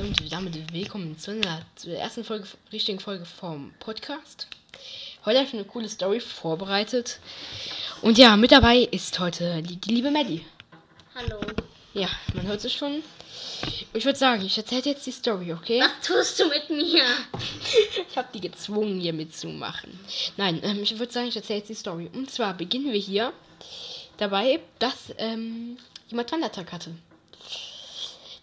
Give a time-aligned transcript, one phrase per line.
[0.00, 4.46] und damit willkommen zu, einer, zu der ersten Folge, richtigen Folge vom Podcast.
[5.26, 7.18] Heute habe ich eine coole Story vorbereitet.
[8.00, 10.42] Und ja, mit dabei ist heute die, die liebe Maddie.
[11.14, 11.38] Hallo.
[11.92, 13.02] Ja, man hört es schon.
[13.92, 15.80] Ich würde sagen, ich erzähle jetzt die Story, okay?
[15.80, 17.04] Was tust du mit mir?
[18.10, 20.00] Ich habe die gezwungen, hier mitzumachen.
[20.36, 22.10] Nein, ähm, ich würde sagen, ich erzähle jetzt die Story.
[22.12, 23.32] Und zwar beginnen wir hier
[24.16, 25.76] dabei, dass ähm,
[26.08, 26.92] jemand Wandertag hatte.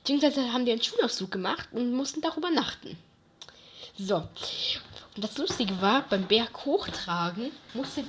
[0.08, 2.96] Beziehungsweise haben die einen Schulausflug gemacht und mussten da übernachten.
[4.00, 4.16] So.
[5.16, 8.06] Und das Lustige war, beim Berg hochtragen musste,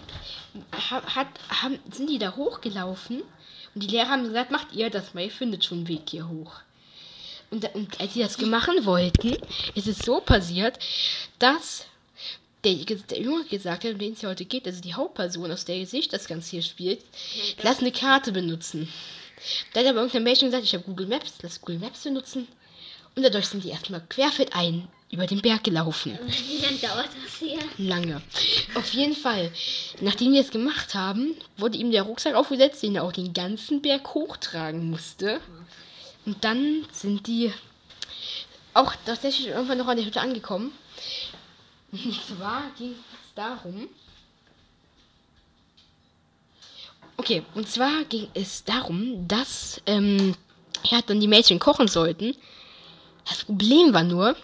[0.91, 3.23] hat, haben, sind die da hochgelaufen
[3.75, 6.29] und die Lehrer haben gesagt, macht ihr das mal, ihr findet schon einen Weg hier
[6.29, 6.61] hoch.
[7.51, 9.37] Und, und als sie das machen wollten,
[9.75, 10.79] ist es so passiert,
[11.41, 11.87] dass
[12.63, 15.65] der, der Junge gesagt hat, um den es hier heute geht, also die Hauptperson, aus
[15.65, 17.01] der Gesicht das Ganze hier spielt,
[17.61, 18.89] lass eine Karte benutzen.
[19.73, 22.49] Da hat aber irgendein Mädchen gesagt, ich habe Google Maps, lass Google Maps benutzen.
[23.15, 26.19] Und dadurch sind die erstmal querfeldein über den Berg gelaufen.
[26.27, 27.59] Wie lange dauert das hier?
[27.79, 28.23] Lange.
[28.75, 29.51] Auf jeden Fall,
[30.01, 33.83] nachdem wir es gemacht haben, wurde ihm der Rucksack aufgesetzt, den er auch den ganzen
[33.83, 35.41] Berg hochtragen musste.
[36.27, 37.53] Und dann sind die
[38.75, 40.73] auch tatsächlich irgendwann noch an der Hütte angekommen.
[41.91, 43.89] Und zwar ging es darum,
[47.19, 50.37] Okay, und zwar ging es darum, dass ähm,
[50.85, 52.35] ja, dann die Mädchen kochen sollten.
[53.29, 54.37] Das Problem war nur,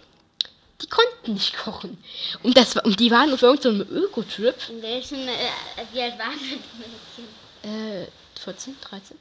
[0.82, 1.96] die konnten nicht kochen.
[2.42, 4.56] Und, das und die waren auf irgendeinem Öko-Trip.
[4.68, 8.02] In welchen, äh, wie alt waren die Mädchen?
[8.02, 8.08] Äh,
[8.40, 9.16] 14, 13.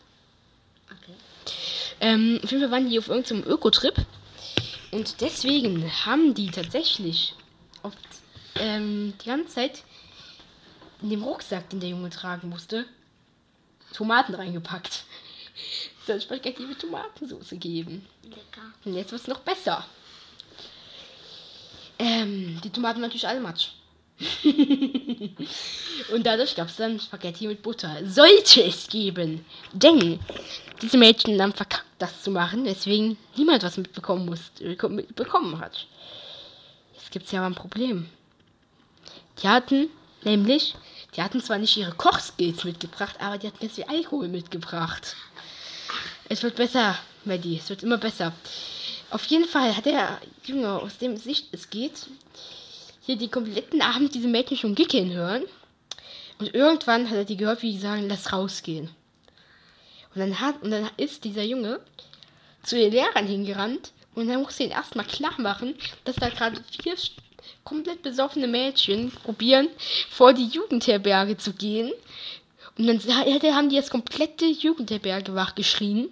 [0.89, 1.13] Okay.
[2.01, 3.95] Ähm, auf jeden Fall waren die auf irgendeinem Öko-Trip.
[4.91, 7.35] Und deswegen haben die tatsächlich
[7.83, 7.97] oft,
[8.55, 9.83] ähm, die ganze Zeit
[11.03, 12.85] in dem Rucksack, den der Junge tragen musste,
[13.93, 15.03] Tomaten reingepackt.
[16.05, 18.05] Soll Spaghetti mit Tomatensauce geben.
[18.23, 18.73] Lecker.
[18.83, 19.85] Und jetzt wird es noch besser.
[21.99, 23.69] Ähm, die Tomaten waren natürlich alle matsch.
[26.13, 27.97] Und dadurch gab es dann Spaghetti mit Butter.
[28.05, 29.45] Sollte es geben.
[29.71, 30.19] Denn
[30.81, 35.87] diese Mädchen haben verkackt, das zu machen, deswegen niemand was mitbekommen, musste, mitbekommen hat.
[36.93, 38.09] Jetzt gibt es ja aber ein Problem.
[39.41, 39.89] Die hatten
[40.23, 40.75] nämlich,
[41.15, 45.15] die hatten zwar nicht ihre Kochskills mitgebracht, aber die hatten ganz viel Alkohol mitgebracht.
[46.29, 48.33] Es wird besser, Maddie, es wird immer besser.
[49.09, 52.07] Auf jeden Fall hat der Junge, aus dem Sicht es geht,
[53.01, 55.43] hier den kompletten Abend diese Mädchen schon gickeln hören.
[56.39, 58.89] Und irgendwann hat er die gehört, wie die sagen, lass rausgehen.
[60.15, 61.79] Und dann, hat, und dann ist dieser Junge
[62.63, 65.75] zu den Lehrern hingerannt und dann musste ihn erstmal klar machen,
[66.05, 66.95] dass da gerade vier
[67.63, 69.69] komplett besoffene Mädchen probieren,
[70.09, 71.91] vor die Jugendherberge zu gehen.
[72.75, 72.99] Und dann
[73.55, 76.09] haben die das komplette Jugendherberge wachgeschrien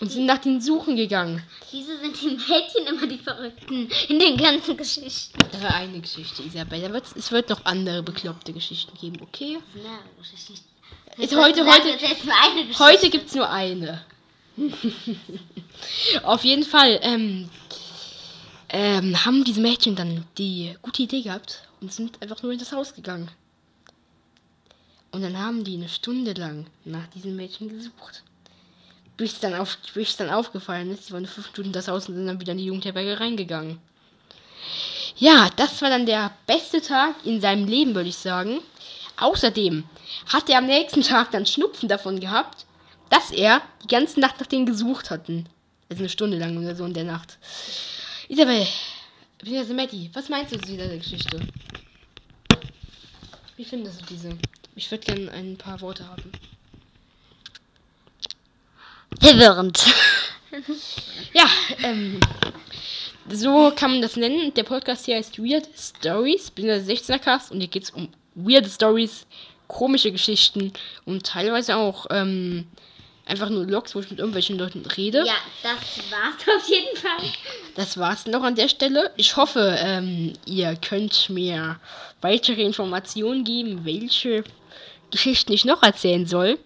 [0.00, 1.42] und sind nach den Suchen gegangen.
[1.70, 5.38] Wieso sind die Mädchen immer die Verrückten in den ganzen Geschichten?
[5.50, 7.02] Das war eine Geschichte, Isabel.
[7.16, 9.58] Es wird noch andere bekloppte Geschichten geben, okay?
[9.74, 10.68] Mehrere Geschichten.
[11.16, 14.04] Ist heute, heute, heute gibt es nur eine.
[16.22, 17.48] Auf jeden Fall ähm,
[18.72, 22.72] ähm, haben diese Mädchen dann die gute Idee gehabt und sind einfach nur in das
[22.72, 23.30] Haus gegangen.
[25.10, 28.22] Und dann haben die eine Stunde lang nach diesen Mädchen gesucht.
[29.18, 32.26] Bis dann, auf, bis dann aufgefallen ist, die waren fünf Stunden das Haus und sind
[32.26, 33.78] dann wieder in die Jugendherberge reingegangen.
[35.16, 38.60] Ja, das war dann der beste Tag in seinem Leben, würde ich sagen.
[39.18, 39.84] Außerdem
[40.32, 42.64] hat er am nächsten Tag dann Schnupfen davon gehabt,
[43.10, 45.46] dass er die ganze Nacht nach denen gesucht hatten.
[45.90, 47.36] Also eine Stunde lang oder so in der Nacht.
[48.32, 48.66] Isabel,
[49.36, 51.38] beziehungsweise Matty, was meinst du zu dieser Geschichte?
[53.58, 54.38] Wie findest du diese?
[54.74, 56.32] Ich würde gerne ein paar Worte haben.
[59.20, 59.84] Verwirrend.
[61.32, 61.46] Ja,
[61.82, 62.20] ähm,
[63.30, 64.52] so kann man das nennen.
[64.52, 68.08] Der Podcast hier heißt Weird Stories, bin der 16er Cast und hier geht es um
[68.34, 69.26] weird Stories,
[69.66, 70.74] komische Geschichten
[71.06, 72.66] und teilweise auch ähm,
[73.26, 75.24] einfach nur Logs, wo ich mit irgendwelchen Leuten rede.
[75.26, 77.30] Ja, das war's auf jeden Fall.
[77.74, 79.10] Das war's noch an der Stelle.
[79.16, 81.78] Ich hoffe, ähm, ihr könnt mir
[82.20, 84.44] weitere Informationen geben, welche
[85.10, 86.58] Geschichten ich noch erzählen soll.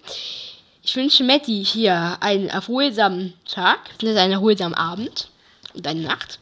[0.82, 5.28] Ich wünsche Matty hier einen erholsamen Tag, einen erholsamen Abend
[5.74, 6.38] und eine Nacht.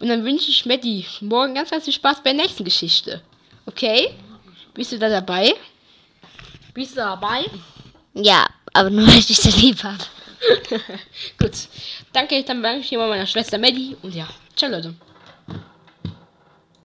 [0.00, 3.20] Und dann wünsche ich Matty morgen ganz, ganz viel Spaß bei der nächsten Geschichte.
[3.66, 4.14] Okay?
[4.74, 5.54] Bist du da dabei?
[6.72, 7.44] Bist du dabei?
[8.14, 8.46] Ja,
[8.78, 9.98] aber nur weil ich dich so lieb habe.
[11.38, 11.52] Gut.
[12.12, 14.94] Danke, dann danke ich hier mal meiner Schwester Maddie und ja, ciao Leute.